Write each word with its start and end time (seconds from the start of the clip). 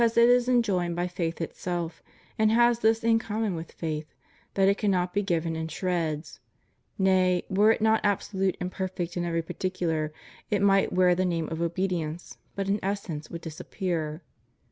This 0.01 0.13
obedience 0.17 0.45
should, 0.45 0.65
however, 0.65 0.65
be 0.65 0.65
perfect, 0.65 0.65
because 0.65 0.77
it 0.79 0.87
is 0.87 0.87
enjoined 0.87 0.95
by 0.95 1.07
faith 1.35 1.41
itself, 1.41 2.03
and 2.39 2.51
has 2.51 2.79
this 2.79 3.03
in 3.03 3.19
common 3.19 3.53
with 3.53 3.71
faith, 3.71 4.15
that 4.55 4.67
it 4.67 4.79
cannot 4.79 5.13
be 5.13 5.21
given 5.21 5.55
in 5.55 5.67
shreds;— 5.67 6.39
nay, 6.97 7.43
were 7.51 7.71
it 7.71 7.81
not 7.83 8.01
absolute 8.03 8.57
and 8.59 8.71
perfect 8.71 9.15
in 9.15 9.23
every 9.25 9.43
particular, 9.43 10.11
it 10.49 10.63
might 10.63 10.91
wear 10.91 11.13
the 11.13 11.23
name 11.23 11.47
of 11.49 11.61
obedience, 11.61 12.37
but 12.55 12.67
its 12.67 12.79
essence 12.81 13.29
would 13.29 13.41
disappear. 13.41 14.23